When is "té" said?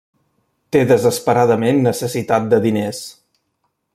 0.75-0.79